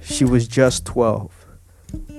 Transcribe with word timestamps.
She 0.00 0.24
was 0.24 0.48
just 0.48 0.84
12 0.84 1.46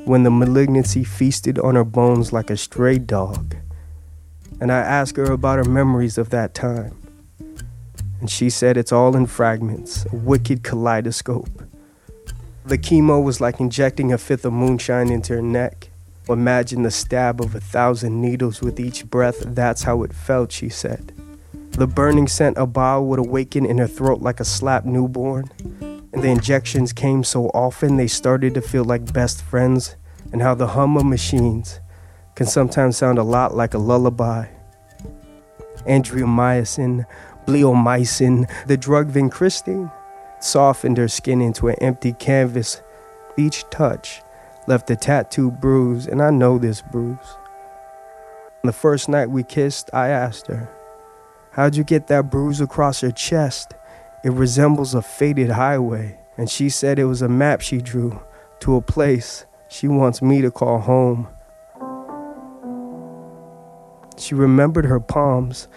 when 0.05 0.23
the 0.23 0.31
malignancy 0.31 1.03
feasted 1.03 1.59
on 1.59 1.75
her 1.75 1.83
bones 1.83 2.33
like 2.33 2.49
a 2.49 2.57
stray 2.57 2.97
dog. 2.97 3.55
And 4.61 4.71
I 4.71 4.79
asked 4.79 5.17
her 5.17 5.31
about 5.31 5.57
her 5.57 5.69
memories 5.69 6.17
of 6.17 6.29
that 6.29 6.53
time. 6.53 6.95
And 8.19 8.29
she 8.29 8.49
said 8.49 8.77
it's 8.77 8.91
all 8.91 9.15
in 9.15 9.25
fragments, 9.27 10.05
a 10.11 10.15
wicked 10.15 10.63
kaleidoscope. 10.63 11.63
The 12.65 12.77
chemo 12.77 13.23
was 13.23 13.39
like 13.39 13.59
injecting 13.59 14.11
a 14.11 14.17
fifth 14.17 14.45
of 14.45 14.53
moonshine 14.53 15.11
into 15.11 15.33
her 15.33 15.41
neck. 15.41 15.89
Imagine 16.27 16.83
the 16.83 16.91
stab 16.91 17.41
of 17.41 17.55
a 17.55 17.59
thousand 17.59 18.21
needles 18.21 18.61
with 18.61 18.79
each 18.79 19.05
breath. 19.05 19.39
That's 19.45 19.83
how 19.83 20.03
it 20.03 20.13
felt, 20.13 20.51
she 20.51 20.69
said. 20.69 21.13
The 21.79 21.87
burning 21.87 22.27
scent 22.27 22.57
of 22.57 22.73
bile 22.73 23.05
would 23.05 23.19
awaken 23.19 23.65
in 23.65 23.77
her 23.77 23.87
throat 23.87 24.21
like 24.21 24.41
a 24.41 24.43
slapped 24.43 24.85
newborn. 24.85 25.49
And 26.11 26.21
the 26.21 26.27
injections 26.27 26.91
came 26.91 27.23
so 27.23 27.45
often 27.53 27.95
they 27.95 28.07
started 28.07 28.53
to 28.55 28.61
feel 28.61 28.83
like 28.83 29.13
best 29.13 29.41
friends, 29.41 29.95
and 30.33 30.41
how 30.41 30.55
the 30.55 30.67
hum 30.67 30.97
of 30.97 31.05
machines 31.05 31.79
can 32.35 32.47
sometimes 32.47 32.97
sound 32.97 33.17
a 33.17 33.23
lot 33.23 33.55
like 33.55 33.73
a 33.73 33.77
lullaby. 33.77 34.47
Adriamycin, 35.87 37.05
bleomycin, 37.45 38.51
the 38.67 38.75
drug 38.75 39.09
vincristine, 39.09 39.89
softened 40.41 40.97
her 40.97 41.07
skin 41.07 41.39
into 41.39 41.69
an 41.69 41.75
empty 41.79 42.11
canvas. 42.11 42.81
Each 43.37 43.63
touch 43.69 44.21
left 44.67 44.91
a 44.91 44.97
tattoo 44.97 45.49
bruise, 45.49 46.07
and 46.07 46.21
I 46.21 46.29
know 46.29 46.57
this 46.57 46.81
bruise. 46.81 47.37
The 48.65 48.73
first 48.73 49.07
night 49.07 49.29
we 49.29 49.43
kissed, 49.43 49.89
I 49.93 50.09
asked 50.09 50.47
her, 50.47 50.69
How'd 51.51 51.75
you 51.75 51.83
get 51.83 52.07
that 52.07 52.29
bruise 52.29 52.61
across 52.61 53.01
your 53.01 53.11
chest? 53.11 53.73
It 54.23 54.31
resembles 54.31 54.93
a 54.93 55.01
faded 55.01 55.51
highway. 55.51 56.19
And 56.37 56.49
she 56.49 56.69
said 56.69 56.99
it 56.99 57.05
was 57.05 57.21
a 57.21 57.27
map 57.27 57.61
she 57.61 57.79
drew 57.79 58.21
to 58.61 58.75
a 58.75 58.81
place 58.81 59.45
she 59.67 59.87
wants 59.87 60.21
me 60.21 60.41
to 60.41 60.51
call 60.51 60.79
home. 60.79 61.27
She 64.17 64.35
remembered 64.35 64.85
her 64.85 64.99
palms 64.99 65.67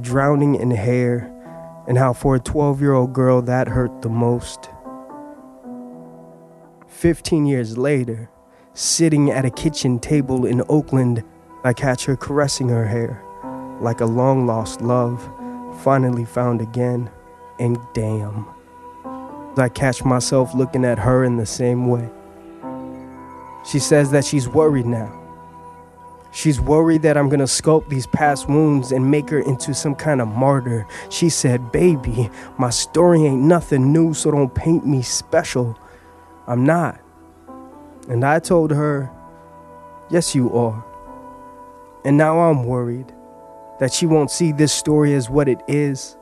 drowning 0.00 0.56
in 0.56 0.70
hair 0.72 1.32
and 1.86 1.96
how 1.96 2.12
for 2.12 2.34
a 2.36 2.40
12 2.40 2.80
year 2.80 2.92
old 2.92 3.12
girl 3.12 3.40
that 3.42 3.68
hurt 3.68 4.02
the 4.02 4.08
most. 4.08 4.68
15 6.88 7.46
years 7.46 7.78
later, 7.78 8.28
sitting 8.74 9.30
at 9.30 9.44
a 9.44 9.50
kitchen 9.50 9.98
table 9.98 10.44
in 10.44 10.62
Oakland, 10.68 11.22
I 11.64 11.72
catch 11.72 12.04
her 12.04 12.16
caressing 12.16 12.68
her 12.68 12.86
hair 12.86 13.22
like 13.80 14.00
a 14.00 14.06
long 14.06 14.46
lost 14.46 14.80
love, 14.80 15.28
finally 15.82 16.24
found 16.24 16.60
again. 16.60 17.10
And 17.58 17.78
damn, 17.94 18.46
I 19.56 19.68
catch 19.68 20.04
myself 20.04 20.54
looking 20.54 20.84
at 20.84 20.98
her 20.98 21.24
in 21.24 21.36
the 21.36 21.46
same 21.46 21.88
way. 21.88 22.08
She 23.66 23.78
says 23.78 24.10
that 24.12 24.24
she's 24.24 24.48
worried 24.48 24.86
now. 24.86 25.16
She's 26.32 26.60
worried 26.60 27.02
that 27.02 27.16
I'm 27.16 27.28
gonna 27.28 27.44
sculpt 27.44 27.88
these 27.88 28.06
past 28.06 28.48
wounds 28.48 28.92
and 28.92 29.10
make 29.10 29.28
her 29.30 29.40
into 29.40 29.74
some 29.74 29.94
kind 29.94 30.20
of 30.20 30.28
martyr. 30.28 30.86
She 31.10 31.28
said, 31.28 31.72
Baby, 31.72 32.30
my 32.56 32.70
story 32.70 33.24
ain't 33.24 33.42
nothing 33.42 33.92
new, 33.92 34.14
so 34.14 34.30
don't 34.30 34.54
paint 34.54 34.86
me 34.86 35.02
special. 35.02 35.76
I'm 36.46 36.64
not. 36.64 37.00
And 38.08 38.24
I 38.24 38.38
told 38.38 38.70
her, 38.70 39.10
Yes, 40.08 40.34
you 40.34 40.54
are. 40.56 40.84
And 42.04 42.16
now 42.16 42.38
I'm 42.38 42.64
worried 42.64 43.12
that 43.80 43.92
she 43.92 44.06
won't 44.06 44.30
see 44.30 44.52
this 44.52 44.72
story 44.72 45.14
as 45.14 45.28
what 45.28 45.48
it 45.48 45.60
is 45.66 46.16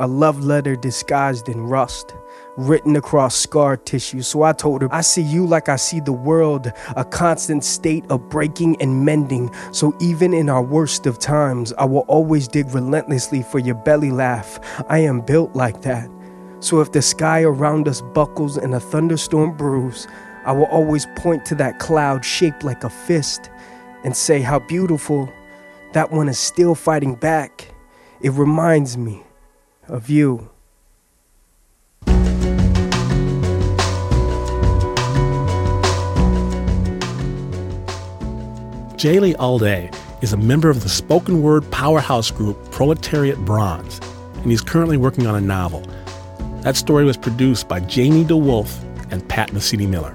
a 0.00 0.06
love 0.06 0.44
letter 0.44 0.76
disguised 0.76 1.48
in 1.48 1.62
rust, 1.62 2.14
written 2.56 2.96
across 2.96 3.34
scar 3.34 3.76
tissue. 3.76 4.22
So 4.22 4.42
I 4.42 4.52
told 4.52 4.82
her, 4.82 4.88
I 4.92 5.00
see 5.00 5.22
you 5.22 5.46
like 5.46 5.68
I 5.68 5.76
see 5.76 6.00
the 6.00 6.12
world, 6.12 6.70
a 6.96 7.04
constant 7.04 7.64
state 7.64 8.04
of 8.10 8.28
breaking 8.28 8.80
and 8.82 9.04
mending. 9.04 9.50
So 9.72 9.96
even 10.00 10.34
in 10.34 10.50
our 10.50 10.62
worst 10.62 11.06
of 11.06 11.18
times, 11.18 11.72
I 11.78 11.84
will 11.84 12.04
always 12.08 12.48
dig 12.48 12.74
relentlessly 12.74 13.42
for 13.42 13.58
your 13.58 13.74
belly 13.74 14.10
laugh. 14.10 14.60
I 14.88 14.98
am 14.98 15.20
built 15.20 15.54
like 15.54 15.82
that. 15.82 16.10
So 16.60 16.80
if 16.80 16.92
the 16.92 17.02
sky 17.02 17.42
around 17.42 17.88
us 17.88 18.02
buckles 18.02 18.56
and 18.56 18.74
a 18.74 18.80
thunderstorm 18.80 19.56
brews, 19.56 20.06
I 20.44 20.52
will 20.52 20.66
always 20.66 21.06
point 21.16 21.44
to 21.46 21.54
that 21.56 21.78
cloud 21.78 22.24
shaped 22.24 22.64
like 22.64 22.84
a 22.84 22.90
fist 22.90 23.50
and 24.04 24.16
say 24.16 24.40
how 24.40 24.60
beautiful 24.60 25.28
that 25.96 26.12
one 26.12 26.28
is 26.28 26.38
still 26.38 26.74
fighting 26.74 27.14
back. 27.14 27.74
It 28.20 28.28
reminds 28.32 28.98
me 28.98 29.22
of 29.88 30.10
you. 30.10 30.50
Jaylee 38.98 39.34
Alde 39.38 39.90
is 40.20 40.34
a 40.34 40.36
member 40.36 40.68
of 40.68 40.82
the 40.82 40.90
spoken 40.90 41.40
word 41.40 41.70
powerhouse 41.70 42.30
group 42.30 42.70
Proletariat 42.70 43.38
Bronze, 43.46 43.98
and 44.34 44.50
he's 44.50 44.60
currently 44.60 44.98
working 44.98 45.26
on 45.26 45.34
a 45.34 45.40
novel. 45.40 45.80
That 46.60 46.76
story 46.76 47.06
was 47.06 47.16
produced 47.16 47.68
by 47.68 47.80
Jamie 47.80 48.26
DeWolf 48.26 48.82
and 49.10 49.26
Pat 49.26 49.52
Mesiti-Miller. 49.52 50.14